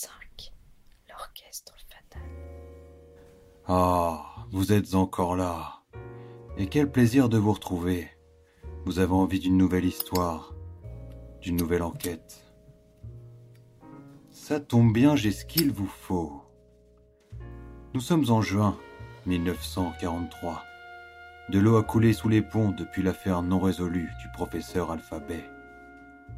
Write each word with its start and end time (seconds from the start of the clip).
5 0.00 0.10
L'orchestre 1.08 1.74
fatal. 1.90 2.22
Ah, 3.66 4.46
vous 4.52 4.72
êtes 4.72 4.94
encore 4.94 5.34
là. 5.34 5.82
Et 6.56 6.68
quel 6.68 6.88
plaisir 6.88 7.28
de 7.28 7.36
vous 7.36 7.52
retrouver. 7.52 8.08
Vous 8.84 9.00
avez 9.00 9.12
envie 9.12 9.40
d'une 9.40 9.56
nouvelle 9.56 9.84
histoire, 9.84 10.54
d'une 11.40 11.56
nouvelle 11.56 11.82
enquête. 11.82 12.44
Ça 14.30 14.60
tombe 14.60 14.92
bien, 14.92 15.16
j'ai 15.16 15.32
ce 15.32 15.44
qu'il 15.44 15.72
vous 15.72 15.88
faut. 15.88 16.44
Nous 17.92 18.00
sommes 18.00 18.30
en 18.30 18.40
juin 18.40 18.78
1943. 19.26 20.62
De 21.48 21.58
l'eau 21.58 21.76
a 21.76 21.82
coulé 21.82 22.12
sous 22.12 22.28
les 22.28 22.42
ponts 22.42 22.70
depuis 22.70 23.02
l'affaire 23.02 23.42
non 23.42 23.58
résolue 23.58 24.10
du 24.20 24.28
professeur 24.32 24.92
Alphabet. 24.92 25.44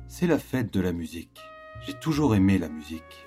C'est 0.08 0.26
la 0.26 0.38
fête 0.38 0.72
de 0.72 0.80
la 0.80 0.94
musique. 0.94 1.38
J'ai 1.82 1.92
toujours 1.92 2.34
aimé 2.34 2.56
la 2.56 2.70
musique. 2.70 3.26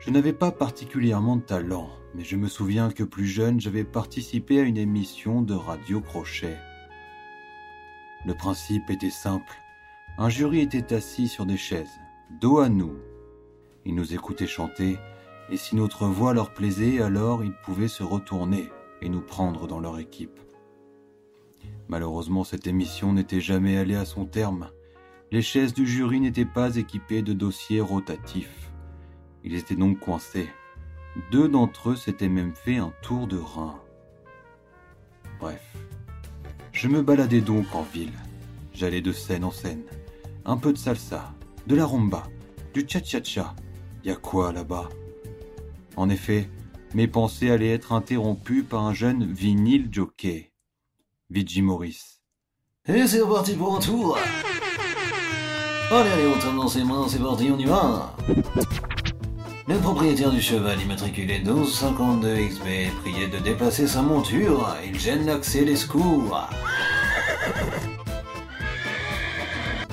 Je 0.00 0.10
n'avais 0.10 0.32
pas 0.32 0.52
particulièrement 0.52 1.36
de 1.36 1.42
talent, 1.42 1.90
mais 2.14 2.22
je 2.22 2.36
me 2.36 2.46
souviens 2.46 2.90
que 2.90 3.02
plus 3.02 3.26
jeune, 3.26 3.60
j'avais 3.60 3.84
participé 3.84 4.60
à 4.60 4.62
une 4.62 4.76
émission 4.76 5.42
de 5.42 5.54
radio 5.54 6.00
crochet. 6.00 6.56
Le 8.24 8.34
principe 8.34 8.90
était 8.90 9.10
simple. 9.10 9.52
Un 10.16 10.28
jury 10.28 10.60
était 10.60 10.94
assis 10.94 11.26
sur 11.26 11.46
des 11.46 11.56
chaises, 11.56 11.98
dos 12.40 12.58
à 12.58 12.68
nous. 12.68 12.96
Ils 13.84 13.94
nous 13.94 14.14
écoutaient 14.14 14.46
chanter, 14.46 14.98
et 15.50 15.56
si 15.56 15.74
notre 15.74 16.06
voix 16.06 16.32
leur 16.32 16.54
plaisait, 16.54 17.00
alors 17.00 17.42
ils 17.42 17.54
pouvaient 17.64 17.88
se 17.88 18.04
retourner 18.04 18.68
et 19.02 19.08
nous 19.08 19.20
prendre 19.20 19.66
dans 19.66 19.80
leur 19.80 19.98
équipe. 19.98 20.38
Malheureusement, 21.88 22.44
cette 22.44 22.66
émission 22.66 23.12
n'était 23.12 23.40
jamais 23.40 23.78
allée 23.78 23.96
à 23.96 24.04
son 24.04 24.26
terme. 24.26 24.70
Les 25.32 25.42
chaises 25.42 25.74
du 25.74 25.86
jury 25.86 26.20
n'étaient 26.20 26.44
pas 26.44 26.76
équipées 26.76 27.22
de 27.22 27.32
dossiers 27.32 27.80
rotatifs. 27.80 28.67
Ils 29.44 29.54
étaient 29.54 29.76
donc 29.76 30.00
coincés. 30.00 30.48
Deux 31.30 31.48
d'entre 31.48 31.90
eux 31.90 31.96
s'étaient 31.96 32.28
même 32.28 32.54
fait 32.54 32.76
un 32.76 32.92
tour 33.02 33.26
de 33.26 33.38
rein. 33.38 33.80
Bref. 35.40 35.62
Je 36.72 36.88
me 36.88 37.02
baladais 37.02 37.40
donc 37.40 37.74
en 37.74 37.82
ville. 37.82 38.12
J'allais 38.72 39.00
de 39.00 39.12
scène 39.12 39.44
en 39.44 39.50
scène. 39.50 39.82
Un 40.44 40.56
peu 40.56 40.72
de 40.72 40.78
salsa, 40.78 41.32
de 41.66 41.74
la 41.74 41.84
rumba, 41.84 42.24
du 42.72 42.84
cha-cha-cha. 42.86 43.54
Y 44.04 44.10
a 44.10 44.16
quoi 44.16 44.52
là-bas? 44.52 44.88
En 45.96 46.08
effet, 46.08 46.48
mes 46.94 47.08
pensées 47.08 47.50
allaient 47.50 47.74
être 47.74 47.92
interrompues 47.92 48.62
par 48.62 48.84
un 48.84 48.94
jeune 48.94 49.24
vinyle 49.24 49.88
jockey, 49.90 50.52
Vigi 51.28 51.60
Morris. 51.60 52.20
Et 52.86 53.06
c'est 53.06 53.20
reparti 53.20 53.54
pour 53.54 53.76
un 53.76 53.80
tour 53.80 54.16
Allez, 55.90 56.10
allez, 56.10 56.26
on 56.26 56.38
tape 56.38 56.54
dans 56.54 56.68
ses 56.68 56.84
mains, 56.84 57.06
c'est 57.08 57.18
parti, 57.18 57.50
on 57.50 57.58
y 57.58 57.64
va 57.64 58.14
Le 59.68 59.76
propriétaire 59.76 60.30
du 60.30 60.40
cheval 60.40 60.80
immatriculé 60.80 61.40
1252 61.40 62.36
XB 62.48 62.66
est 62.66 62.96
prié 63.02 63.26
de 63.26 63.36
déplacer 63.36 63.86
sa 63.86 64.00
monture, 64.00 64.74
il 64.82 64.98
gêne 64.98 65.26
l'accès 65.26 65.64
des 65.64 65.76
secours. 65.76 66.48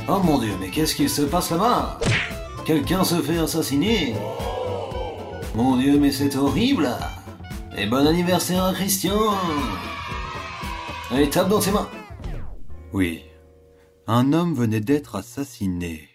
Oh 0.08 0.20
mon 0.24 0.38
dieu, 0.38 0.52
mais 0.62 0.70
qu'est-ce 0.70 0.94
qu'il 0.94 1.10
se 1.10 1.24
passe 1.24 1.50
là-bas? 1.50 2.00
Quelqu'un 2.64 3.04
se 3.04 3.20
fait 3.24 3.40
assassiner? 3.40 4.14
Mon 5.56 5.78
dieu, 5.78 5.98
mais 6.00 6.12
c'est 6.12 6.36
horrible! 6.36 6.90
Et 7.76 7.88
bon 7.88 8.06
anniversaire 8.06 8.66
à 8.66 8.74
Christian! 8.74 9.34
Allez, 11.10 11.28
tape 11.28 11.50
dans 11.50 11.60
ses 11.60 11.72
mains! 11.72 11.90
Oui, 12.94 13.24
un 14.06 14.32
homme 14.32 14.54
venait 14.54 14.80
d'être 14.80 15.16
assassiné. 15.16 16.08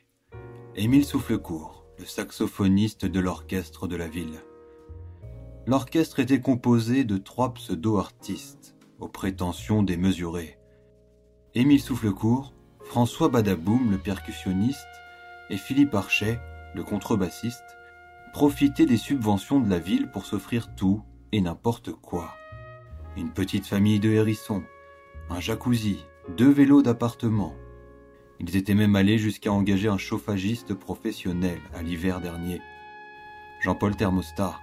Émile 0.77 1.05
Soufflecourt, 1.05 1.80
le 2.01 2.07
saxophoniste 2.07 3.05
de 3.05 3.21
l'orchestre 3.21 3.87
de 3.87 3.95
la 3.95 4.09
ville. 4.09 4.43
L'orchestre 5.67 6.19
était 6.21 6.41
composé 6.41 7.05
de 7.05 7.19
trois 7.19 7.53
pseudo-artistes, 7.53 8.75
aux 9.01 9.09
prétentions 9.09 9.83
démesurées. 9.83 10.59
Émile 11.55 11.81
Soufflecourt, 11.81 12.55
François 12.85 13.29
Badaboum, 13.29 13.91
le 13.91 13.99
percussionniste, 13.99 14.81
et 15.51 15.59
Philippe 15.59 15.95
Archet, 15.95 16.41
le 16.75 16.85
contrebassiste, 16.85 17.77
profitaient 18.33 18.87
des 18.87 18.97
subventions 18.97 19.61
de 19.61 19.69
la 19.69 19.79
ville 19.79 20.11
pour 20.11 20.25
s'offrir 20.25 20.75
tout 20.75 21.03
et 21.33 21.43
n'importe 21.43 21.93
quoi. 21.93 22.35
Une 23.19 23.31
petite 23.31 23.67
famille 23.67 24.01
de 24.01 24.09
hérissons, 24.09 24.63
un 25.29 25.41
jacuzzi, 25.41 26.07
deux 26.39 26.51
vélos 26.51 26.81
d'appartement. 26.81 27.55
Ils 28.41 28.57
étaient 28.57 28.75
même 28.75 28.97
allés 28.97 29.19
jusqu'à 29.19 29.53
engager 29.53 29.89
un 29.89 29.99
chauffagiste 29.99 30.73
professionnel 30.73 31.61
à 31.75 31.83
l'hiver 31.83 32.23
dernier. 32.23 32.63
Jean-Paul 33.61 33.95
Thermostat. 33.95 34.59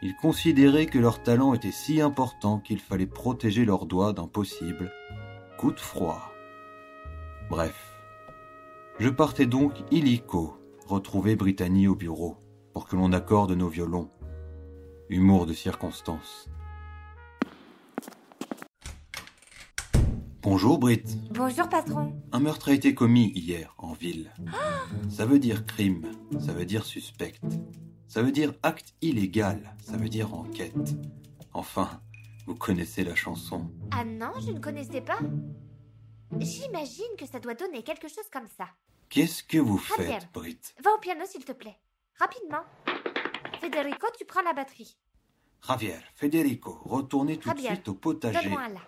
Ils 0.00 0.16
considéraient 0.16 0.86
que 0.86 0.98
leur 0.98 1.22
talent 1.22 1.52
était 1.52 1.72
si 1.72 2.00
important 2.00 2.58
qu'il 2.58 2.80
fallait 2.80 3.06
protéger 3.06 3.66
leurs 3.66 3.84
doigts 3.84 4.14
d'un 4.14 4.26
possible 4.26 4.90
coup 5.58 5.72
de 5.72 5.80
froid. 5.80 6.32
Bref. 7.50 7.94
Je 8.98 9.10
partais 9.10 9.46
donc 9.46 9.74
illico 9.90 10.58
retrouver 10.86 11.36
Brittany 11.36 11.88
au 11.88 11.94
bureau 11.94 12.36
pour 12.72 12.88
que 12.88 12.96
l'on 12.96 13.12
accorde 13.12 13.52
nos 13.52 13.68
violons. 13.68 14.10
Humour 15.10 15.46
de 15.46 15.52
circonstance. 15.52 16.48
Bonjour 20.48 20.78
Britt. 20.78 21.18
Bonjour 21.32 21.68
patron. 21.68 22.14
Un 22.30 22.38
meurtre 22.38 22.68
a 22.68 22.72
été 22.72 22.94
commis 22.94 23.32
hier 23.34 23.74
en 23.78 23.94
ville. 23.94 24.32
Ça 25.10 25.26
veut 25.26 25.40
dire 25.40 25.66
crime, 25.66 26.06
ça 26.38 26.52
veut 26.52 26.64
dire 26.64 26.84
suspect, 26.84 27.34
ça 28.06 28.22
veut 28.22 28.30
dire 28.30 28.54
acte 28.62 28.94
illégal, 29.02 29.74
ça 29.82 29.96
veut 29.96 30.08
dire 30.08 30.32
enquête. 30.32 30.94
Enfin, 31.52 32.00
vous 32.46 32.54
connaissez 32.54 33.02
la 33.02 33.16
chanson. 33.16 33.72
Ah 33.90 34.04
non, 34.04 34.30
je 34.38 34.52
ne 34.52 34.60
connaissais 34.60 35.00
pas. 35.00 35.18
J'imagine 36.38 37.16
que 37.18 37.26
ça 37.26 37.40
doit 37.40 37.54
donner 37.54 37.82
quelque 37.82 38.06
chose 38.06 38.28
comme 38.32 38.46
ça. 38.56 38.68
Qu'est-ce 39.08 39.42
que 39.42 39.58
vous 39.58 39.78
Javier. 39.78 40.12
faites, 40.12 40.28
Britt 40.32 40.76
Va 40.84 40.92
au 40.94 40.98
piano 41.00 41.22
s'il 41.26 41.44
te 41.44 41.52
plaît. 41.52 41.80
Rapidement. 42.20 42.62
Federico, 43.60 44.06
tu 44.16 44.24
prends 44.24 44.42
la 44.42 44.52
batterie. 44.52 44.96
Javier, 45.66 45.96
Federico, 46.14 46.78
retournez 46.84 47.36
tout 47.36 47.50
de 47.50 47.56
Javier, 47.56 47.70
suite 47.70 47.88
au 47.88 47.94
potager. 47.94 48.38
Donne-moi 48.44 48.68
là. 48.68 48.80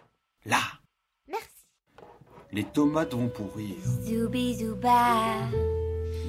Là. 0.44 0.60
Les 2.52 2.64
tomates 2.64 3.14
vont 3.14 3.28
pourrir. 3.28 3.74
Zoubi 4.02 4.54
zouba. 4.56 5.48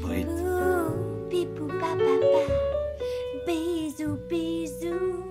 Britt, 0.02 0.28
Ouh, 0.28 1.30
pipou 1.30 1.68
pa 1.68 1.92
pa 1.96 2.16
pa. 2.22 2.42
Bisou 3.46 4.18
bisou. 4.30 5.24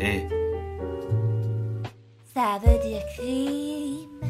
hé, 0.00 0.26
Ça 2.34 2.58
veut 2.64 2.78
dire 2.86 3.02
crime. 3.16 4.20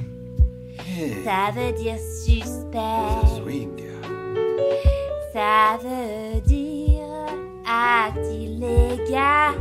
hé, 0.86 1.24
Ça 1.24 1.50
veut 1.54 1.72
dire 1.72 1.98
suspect. 1.98 2.78
ça 3.22 3.36
swing. 3.42 3.70
Ça 5.32 5.78
veut 5.82 6.40
dire 6.40 7.04
acte 7.66 8.26
illégal. 8.32 9.54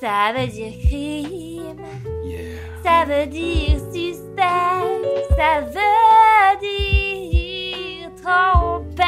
Ça 0.00 0.32
veut 0.36 0.46
dire 0.46 0.72
crime. 0.88 1.82
Yeah. 2.36 2.82
Ça 2.82 3.04
veut 3.04 3.26
dire 3.26 3.78
suspect. 3.92 4.42
Ça 5.36 5.60
veut 5.60 6.58
dire 6.60 8.10
trompette. 8.16 9.06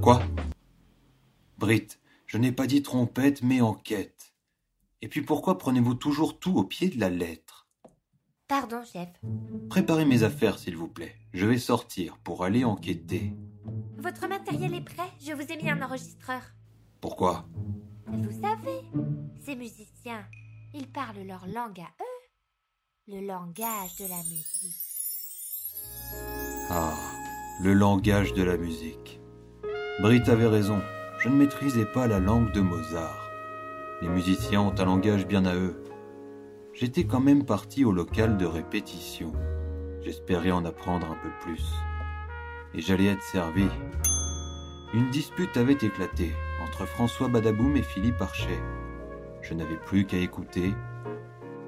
Quoi? 0.00 0.22
Britt, 1.58 1.98
je 2.26 2.38
n'ai 2.38 2.52
pas 2.52 2.66
dit 2.66 2.82
trompette, 2.82 3.42
mais 3.42 3.60
enquête. 3.60 4.34
Et 5.00 5.08
puis 5.08 5.22
pourquoi 5.22 5.58
prenez-vous 5.58 5.94
toujours 5.94 6.38
tout 6.38 6.56
au 6.56 6.64
pied 6.64 6.88
de 6.88 6.98
la 6.98 7.08
lettre? 7.10 7.68
Pardon, 8.48 8.82
chef. 8.82 9.08
Préparez 9.68 10.06
mes 10.06 10.22
affaires, 10.22 10.58
s'il 10.58 10.76
vous 10.76 10.88
plaît. 10.88 11.14
Je 11.34 11.46
vais 11.46 11.58
sortir 11.58 12.16
pour 12.24 12.44
aller 12.44 12.64
enquêter. 12.64 13.34
Votre 13.98 14.26
matériel 14.26 14.74
est 14.74 14.80
prêt 14.80 15.08
Je 15.20 15.32
vous 15.32 15.52
ai 15.52 15.56
mis 15.56 15.70
un 15.70 15.82
enregistreur. 15.82 16.40
Pourquoi? 17.00 17.46
Vous 18.06 18.40
savez, 18.40 18.80
ces 19.40 19.54
musiciens, 19.54 20.24
ils 20.74 20.90
parlent 20.90 21.26
leur 21.26 21.46
langue 21.46 21.80
à 21.80 21.88
eux. 22.00 23.10
Le 23.10 23.26
langage 23.26 23.96
de 23.96 24.06
la 24.06 24.22
musique. 24.24 24.74
Ah, 26.70 26.96
le 27.62 27.72
langage 27.72 28.34
de 28.34 28.42
la 28.42 28.56
musique. 28.56 29.20
Britt 30.00 30.28
avait 30.28 30.46
raison, 30.46 30.80
je 31.18 31.28
ne 31.28 31.36
maîtrisais 31.36 31.86
pas 31.86 32.06
la 32.06 32.20
langue 32.20 32.52
de 32.52 32.60
Mozart. 32.60 33.30
Les 34.02 34.08
musiciens 34.08 34.60
ont 34.60 34.78
un 34.78 34.84
langage 34.84 35.26
bien 35.26 35.44
à 35.46 35.54
eux. 35.54 35.82
J'étais 36.74 37.04
quand 37.04 37.20
même 37.20 37.44
parti 37.44 37.84
au 37.84 37.92
local 37.92 38.36
de 38.36 38.46
répétition. 38.46 39.32
J'espérais 40.02 40.52
en 40.52 40.64
apprendre 40.64 41.10
un 41.10 41.16
peu 41.16 41.30
plus. 41.40 41.64
Et 42.74 42.80
j'allais 42.80 43.06
être 43.06 43.22
servi. 43.22 43.66
Une 44.94 45.10
dispute 45.10 45.56
avait 45.56 45.72
éclaté 45.72 46.32
entre 46.62 46.86
François 46.86 47.28
Badaboum 47.28 47.76
et 47.76 47.82
Philippe 47.82 48.20
Archet 48.20 48.60
je 49.48 49.54
n'avais 49.54 49.76
plus 49.76 50.04
qu'à 50.04 50.18
écouter 50.18 50.74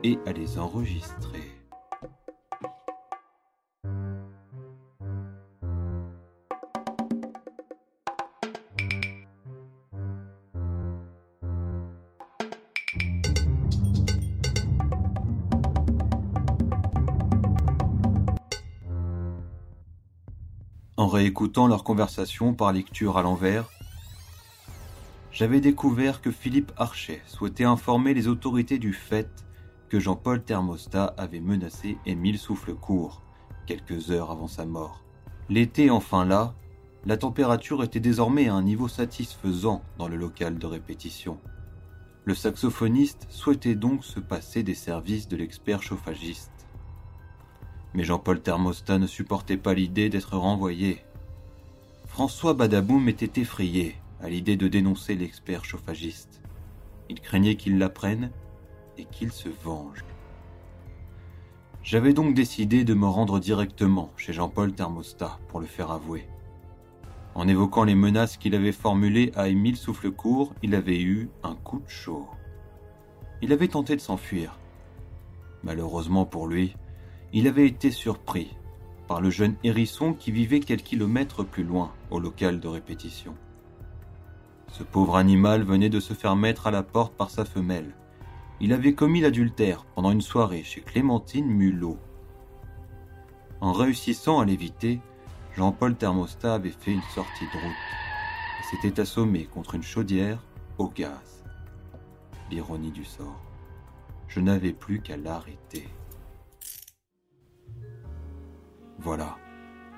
et 0.03 0.19
à 0.27 0.32
les 0.32 0.59
enregistrer. 0.59 1.41
En 20.99 21.09
réécoutant 21.09 21.67
leur 21.67 21.82
conversation 21.82 22.53
par 22.53 22.73
lecture 22.73 23.17
à 23.17 23.23
l'envers, 23.23 23.71
j'avais 25.41 25.63
découvert 25.63 26.21
que 26.21 26.31
Philippe 26.31 26.71
Archet 26.77 27.23
souhaitait 27.27 27.65
informer 27.65 28.13
les 28.13 28.29
autorités 28.29 28.79
du 28.79 28.93
fait 28.93 29.47
que 29.89 29.99
Jean-Paul 29.99 30.43
Thermostat 30.43 31.15
avait 31.17 31.41
menacé 31.41 31.97
Émile 32.05 32.39
Soufflecourt 32.39 33.23
quelques 33.67 34.11
heures 34.11 34.31
avant 34.31 34.49
sa 34.49 34.67
mort. 34.67 35.03
L'été 35.49 35.89
enfin 35.89 36.27
là, 36.27 36.53
la 37.07 37.17
température 37.17 37.83
était 37.83 38.01
désormais 38.01 38.49
à 38.49 38.55
un 38.55 38.63
niveau 38.63 38.87
satisfaisant 38.87 39.83
dans 39.97 40.09
le 40.09 40.17
local 40.17 40.59
de 40.59 40.67
répétition. 40.67 41.39
Le 42.27 42.35
saxophoniste 42.35 43.27
souhaitait 43.31 43.77
donc 43.77 44.05
se 44.05 44.21
passer 44.21 44.63
des 44.63 44.75
services 44.75 45.27
de 45.27 45.39
l'expert 45.39 45.83
chauffagiste. 45.83 46.69
Mais 47.95 48.05
Jean-Paul 48.05 48.43
Thermostat 48.43 48.99
ne 48.99 49.07
supportait 49.07 49.57
pas 49.57 49.73
l'idée 49.73 50.11
d'être 50.11 50.37
renvoyé. 50.37 51.03
François 52.05 52.53
Badaboum 52.53 53.09
était 53.09 53.41
effrayé 53.41 53.97
à 54.22 54.28
l'idée 54.28 54.56
de 54.56 54.69
dénoncer 54.69 55.14
l'expert 55.14 55.64
chauffagiste. 55.64 56.40
Il 57.08 57.20
craignait 57.20 57.56
qu'il 57.56 57.78
l'apprenne 57.78 58.31
et 58.99 59.05
qu'il 59.05 59.32
se 59.32 59.49
venge. 59.49 60.05
J'avais 61.82 62.12
donc 62.12 62.34
décidé 62.34 62.84
de 62.84 62.94
me 62.94 63.06
rendre 63.06 63.40
directement 63.40 64.12
chez 64.17 64.32
Jean-Paul 64.32 64.72
Thermostat 64.72 65.38
pour 65.49 65.61
le 65.61 65.67
faire 65.67 65.90
avouer. 65.90 66.28
En 67.34 67.49
évoquant 67.49 67.84
les 67.84 67.94
menaces 67.94 68.37
qu'il 68.37 68.55
avait 68.55 68.72
formulées 68.72 69.32
à 69.34 69.49
Émile 69.49 69.76
Soufflecourt, 69.76 70.52
il 70.62 70.75
avait 70.75 71.00
eu 71.00 71.31
un 71.43 71.55
coup 71.55 71.81
de 71.81 71.88
chaud. 71.88 72.26
Il 73.40 73.52
avait 73.52 73.69
tenté 73.69 73.96
de 73.96 74.00
s'enfuir. 74.00 74.58
Malheureusement 75.62 76.26
pour 76.26 76.46
lui, 76.46 76.75
il 77.32 77.46
avait 77.46 77.67
été 77.67 77.90
surpris 77.90 78.56
par 79.06 79.20
le 79.20 79.31
jeune 79.31 79.56
hérisson 79.64 80.12
qui 80.12 80.32
vivait 80.32 80.61
quelques 80.61 80.84
kilomètres 80.84 81.44
plus 81.44 81.64
loin, 81.64 81.93
au 82.11 82.20
local 82.20 82.61
de 82.61 82.69
répétition. 82.69 83.34
Ce 84.72 84.82
pauvre 84.82 85.17
animal 85.17 85.62
venait 85.62 85.88
de 85.88 86.00
se 86.00 86.14
faire 86.14 86.37
mettre 86.37 86.67
à 86.67 86.70
la 86.70 86.82
porte 86.82 87.14
par 87.14 87.31
sa 87.31 87.44
femelle. 87.44 87.94
Il 88.61 88.72
avait 88.72 88.94
commis 88.94 89.20
l'adultère 89.20 89.84
pendant 89.94 90.11
une 90.11 90.20
soirée 90.20 90.62
chez 90.62 90.81
Clémentine 90.81 91.46
Mulot. 91.46 91.99
En 93.61 93.72
réussissant 93.72 94.40
à 94.40 94.44
l'éviter, 94.44 95.00
Jean-Paul 95.56 95.96
Thermostat 95.96 96.55
avait 96.55 96.70
fait 96.70 96.93
une 96.93 97.02
sortie 97.14 97.44
de 97.44 97.58
route 97.61 97.76
et 98.61 98.76
s'était 98.76 99.00
assommé 99.00 99.44
contre 99.44 99.75
une 99.75 99.82
chaudière 99.82 100.38
au 100.78 100.88
gaz. 100.88 101.44
L'ironie 102.50 102.93
du 102.93 103.05
sort. 103.05 103.40
Je 104.28 104.40
n'avais 104.40 104.72
plus 104.72 105.00
qu'à 105.00 105.17
l'arrêter. 105.17 105.88
Voilà, 108.99 109.37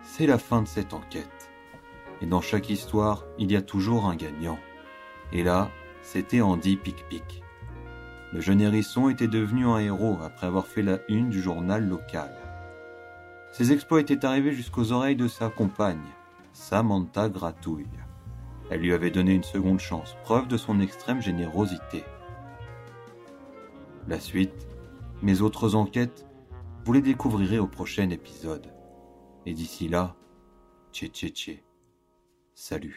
c'est 0.02 0.26
la 0.26 0.38
fin 0.38 0.62
de 0.62 0.68
cette 0.68 0.94
enquête. 0.94 1.41
Et 2.22 2.26
dans 2.26 2.40
chaque 2.40 2.70
histoire, 2.70 3.24
il 3.38 3.50
y 3.50 3.56
a 3.56 3.62
toujours 3.62 4.06
un 4.06 4.14
gagnant. 4.14 4.58
Et 5.32 5.42
là, 5.42 5.70
c'était 6.02 6.40
Andy 6.40 6.76
Pic-Pic. 6.76 7.42
Le 8.32 8.40
jeune 8.40 8.60
hérisson 8.60 9.08
était 9.08 9.28
devenu 9.28 9.66
un 9.66 9.78
héros 9.78 10.16
après 10.22 10.46
avoir 10.46 10.66
fait 10.66 10.82
la 10.82 11.00
une 11.08 11.30
du 11.30 11.42
journal 11.42 11.86
local. 11.86 12.32
Ses 13.52 13.72
exploits 13.72 14.00
étaient 14.00 14.24
arrivés 14.24 14.52
jusqu'aux 14.52 14.92
oreilles 14.92 15.16
de 15.16 15.28
sa 15.28 15.50
compagne, 15.50 16.00
Samantha 16.52 17.28
Gratouille. 17.28 17.86
Elle 18.70 18.80
lui 18.80 18.94
avait 18.94 19.10
donné 19.10 19.34
une 19.34 19.42
seconde 19.42 19.80
chance, 19.80 20.16
preuve 20.22 20.48
de 20.48 20.56
son 20.56 20.80
extrême 20.80 21.20
générosité. 21.20 22.04
La 24.08 24.18
suite, 24.18 24.66
mes 25.20 25.42
autres 25.42 25.74
enquêtes, 25.74 26.26
vous 26.84 26.92
les 26.92 27.02
découvrirez 27.02 27.58
au 27.58 27.66
prochain 27.66 28.08
épisode. 28.10 28.72
Et 29.44 29.52
d'ici 29.52 29.88
là, 29.88 30.14
tché 30.92 31.08
tché 31.08 31.28
tché. 31.30 31.71
Salut. 32.62 32.94